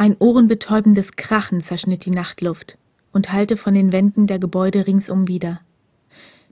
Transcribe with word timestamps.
Ein 0.00 0.14
ohrenbetäubendes 0.20 1.16
Krachen 1.16 1.60
zerschnitt 1.60 2.04
die 2.04 2.12
Nachtluft 2.12 2.78
und 3.12 3.32
hallte 3.32 3.56
von 3.56 3.74
den 3.74 3.90
Wänden 3.90 4.28
der 4.28 4.38
Gebäude 4.38 4.86
ringsum 4.86 5.26
wieder. 5.26 5.60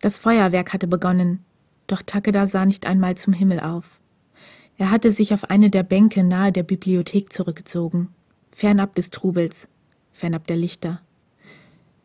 Das 0.00 0.16
Feuerwerk 0.16 0.72
hatte 0.72 0.86
begonnen, 0.86 1.44
doch 1.88 2.02
Takeda 2.02 2.46
sah 2.46 2.64
nicht 2.66 2.86
einmal 2.86 3.16
zum 3.16 3.32
Himmel 3.32 3.58
auf. 3.58 3.98
Er 4.78 4.92
hatte 4.92 5.10
sich 5.10 5.34
auf 5.34 5.50
eine 5.50 5.70
der 5.70 5.82
Bänke 5.82 6.22
nahe 6.22 6.52
der 6.52 6.62
Bibliothek 6.62 7.32
zurückgezogen, 7.32 8.10
fernab 8.52 8.94
des 8.94 9.10
Trubels, 9.10 9.66
fernab 10.12 10.46
der 10.46 10.56
Lichter. 10.56 11.00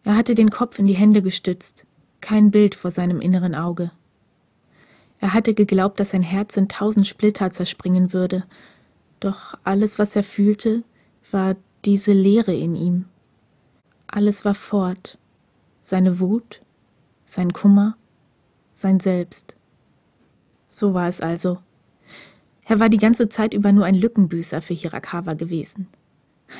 Er 0.06 0.16
hatte 0.16 0.34
den 0.34 0.50
Kopf 0.50 0.80
in 0.80 0.88
die 0.88 0.98
Hände 0.98 1.22
gestützt, 1.22 1.86
kein 2.20 2.50
Bild 2.50 2.74
vor 2.74 2.90
seinem 2.90 3.22
inneren 3.22 3.54
Auge. 3.54 3.92
Er 5.20 5.36
hatte 5.36 5.54
geglaubt, 5.54 6.00
dass 6.00 6.10
sein 6.10 6.24
Herz 6.24 6.58
in 6.58 6.68
tausend 6.68 7.06
Splitter 7.06 7.52
zerspringen 7.52 8.12
würde, 8.12 8.44
doch 9.20 9.54
alles, 9.64 10.00
was 10.00 10.16
er 10.16 10.24
fühlte, 10.24 10.84
war 11.32 11.56
diese 11.86 12.14
Leere 12.14 12.54
in 12.54 12.76
ihm. 12.76 13.06
Alles 14.08 14.46
war 14.46 14.56
fort, 14.56 15.18
seine 15.82 16.20
Wut, 16.20 16.62
sein 17.26 17.54
Kummer, 17.54 17.98
sein 18.72 19.00
Selbst. 19.00 19.56
So 20.70 20.94
war 20.94 21.08
es 21.08 21.22
also. 21.22 21.60
Er 22.66 22.80
war 22.80 22.90
die 22.90 22.98
ganze 22.98 23.30
Zeit 23.30 23.54
über 23.54 23.72
nur 23.72 23.86
ein 23.86 23.96
Lückenbüßer 23.96 24.62
für 24.62 24.74
Hirakawa 24.74 25.34
gewesen. 25.34 25.88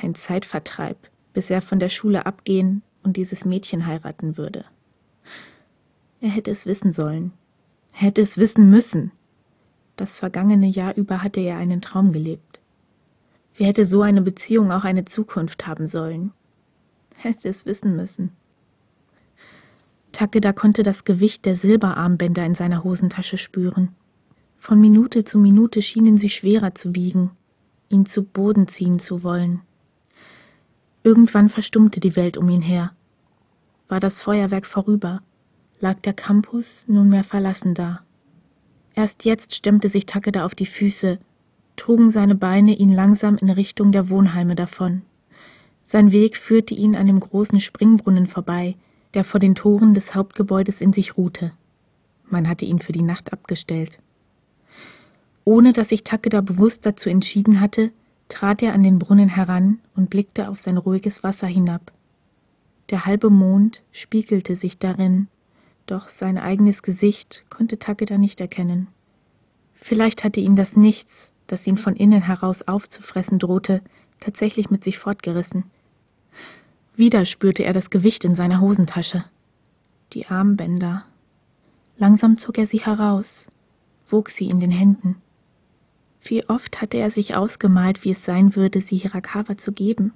Ein 0.02 0.14
Zeitvertreib, 0.14 0.96
bis 1.32 1.50
er 1.50 1.62
von 1.62 1.78
der 1.78 1.88
Schule 1.88 2.26
abgehen 2.26 2.82
und 3.02 3.16
dieses 3.16 3.44
Mädchen 3.44 3.86
heiraten 3.86 4.36
würde. 4.36 4.64
Er 6.20 6.30
hätte 6.30 6.50
es 6.50 6.66
wissen 6.66 6.92
sollen. 6.92 7.32
Er 7.92 8.00
hätte 8.00 8.22
es 8.22 8.38
wissen 8.38 8.70
müssen. 8.70 9.12
Das 9.96 10.18
vergangene 10.18 10.66
Jahr 10.66 10.96
über 10.96 11.22
hatte 11.22 11.40
er 11.40 11.58
einen 11.58 11.80
Traum 11.80 12.12
gelebt. 12.12 12.47
Wie 13.58 13.64
hätte 13.64 13.84
so 13.84 14.02
eine 14.02 14.22
Beziehung 14.22 14.70
auch 14.70 14.84
eine 14.84 15.04
Zukunft 15.04 15.66
haben 15.66 15.88
sollen? 15.88 16.32
Hätte 17.16 17.48
es 17.48 17.66
wissen 17.66 17.96
müssen. 17.96 18.30
Takeda 20.12 20.52
konnte 20.52 20.84
das 20.84 21.04
Gewicht 21.04 21.44
der 21.44 21.56
Silberarmbänder 21.56 22.46
in 22.46 22.54
seiner 22.54 22.84
Hosentasche 22.84 23.36
spüren. 23.36 23.96
Von 24.58 24.80
Minute 24.80 25.24
zu 25.24 25.40
Minute 25.40 25.82
schienen 25.82 26.18
sie 26.18 26.30
schwerer 26.30 26.76
zu 26.76 26.94
wiegen, 26.94 27.32
ihn 27.88 28.06
zu 28.06 28.22
Boden 28.22 28.68
ziehen 28.68 29.00
zu 29.00 29.24
wollen. 29.24 29.62
Irgendwann 31.02 31.48
verstummte 31.48 31.98
die 31.98 32.14
Welt 32.14 32.36
um 32.36 32.48
ihn 32.48 32.62
her. 32.62 32.92
War 33.88 33.98
das 33.98 34.20
Feuerwerk 34.20 34.66
vorüber, 34.66 35.20
lag 35.80 35.98
der 36.02 36.12
Campus 36.12 36.84
nunmehr 36.86 37.24
verlassen 37.24 37.74
da. 37.74 38.04
Erst 38.94 39.24
jetzt 39.24 39.52
stemmte 39.52 39.88
sich 39.88 40.06
Takeda 40.06 40.44
auf 40.44 40.54
die 40.54 40.66
Füße, 40.66 41.18
trugen 41.78 42.10
seine 42.10 42.34
Beine 42.34 42.74
ihn 42.74 42.92
langsam 42.92 43.36
in 43.36 43.48
Richtung 43.48 43.92
der 43.92 44.10
Wohnheime 44.10 44.54
davon. 44.54 45.02
Sein 45.82 46.12
Weg 46.12 46.36
führte 46.36 46.74
ihn 46.74 46.94
an 46.94 47.06
dem 47.06 47.18
großen 47.18 47.60
Springbrunnen 47.60 48.26
vorbei, 48.26 48.76
der 49.14 49.24
vor 49.24 49.40
den 49.40 49.54
Toren 49.54 49.94
des 49.94 50.14
Hauptgebäudes 50.14 50.82
in 50.82 50.92
sich 50.92 51.16
ruhte. 51.16 51.52
Man 52.28 52.46
hatte 52.46 52.66
ihn 52.66 52.78
für 52.78 52.92
die 52.92 53.02
Nacht 53.02 53.32
abgestellt. 53.32 53.98
Ohne 55.44 55.72
dass 55.72 55.88
sich 55.88 56.04
Takeda 56.04 56.42
bewusst 56.42 56.84
dazu 56.84 57.08
entschieden 57.08 57.60
hatte, 57.60 57.90
trat 58.28 58.62
er 58.62 58.74
an 58.74 58.82
den 58.82 58.98
Brunnen 58.98 59.30
heran 59.30 59.78
und 59.96 60.10
blickte 60.10 60.50
auf 60.50 60.58
sein 60.58 60.76
ruhiges 60.76 61.22
Wasser 61.22 61.46
hinab. 61.46 61.90
Der 62.90 63.06
halbe 63.06 63.30
Mond 63.30 63.82
spiegelte 63.92 64.56
sich 64.56 64.78
darin, 64.78 65.28
doch 65.86 66.08
sein 66.08 66.36
eigenes 66.36 66.82
Gesicht 66.82 67.46
konnte 67.48 67.78
Takeda 67.78 68.18
nicht 68.18 68.42
erkennen. 68.42 68.88
Vielleicht 69.72 70.24
hatte 70.24 70.40
ihn 70.40 70.54
das 70.54 70.76
Nichts, 70.76 71.32
das 71.48 71.66
ihn 71.66 71.78
von 71.78 71.96
innen 71.96 72.22
heraus 72.22 72.62
aufzufressen 72.62 73.40
drohte, 73.40 73.82
tatsächlich 74.20 74.70
mit 74.70 74.84
sich 74.84 74.98
fortgerissen. 74.98 75.64
Wieder 76.94 77.24
spürte 77.24 77.64
er 77.64 77.72
das 77.72 77.90
Gewicht 77.90 78.24
in 78.24 78.34
seiner 78.34 78.60
Hosentasche. 78.60 79.24
Die 80.12 80.26
Armbänder. 80.26 81.04
Langsam 81.96 82.38
zog 82.38 82.58
er 82.58 82.66
sie 82.66 82.80
heraus, 82.80 83.48
wog 84.08 84.30
sie 84.30 84.48
in 84.48 84.60
den 84.60 84.70
Händen. 84.70 85.16
Wie 86.22 86.48
oft 86.48 86.80
hatte 86.80 86.96
er 86.96 87.10
sich 87.10 87.34
ausgemalt, 87.34 88.04
wie 88.04 88.10
es 88.10 88.24
sein 88.24 88.54
würde, 88.54 88.80
sie 88.80 88.96
Hirakawa 88.96 89.56
zu 89.56 89.72
geben, 89.72 90.12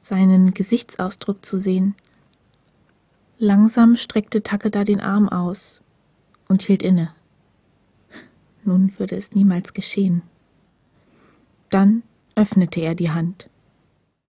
seinen 0.00 0.54
Gesichtsausdruck 0.54 1.44
zu 1.44 1.58
sehen. 1.58 1.94
Langsam 3.38 3.96
streckte 3.96 4.42
Takeda 4.42 4.84
den 4.84 5.00
Arm 5.00 5.28
aus 5.28 5.82
und 6.48 6.62
hielt 6.62 6.82
inne. 6.82 7.12
Nun 8.64 8.92
würde 8.98 9.16
es 9.16 9.32
niemals 9.32 9.72
geschehen. 9.72 10.22
Dann 11.70 12.02
öffnete 12.34 12.80
er 12.80 12.94
die 12.94 13.10
Hand. 13.10 13.48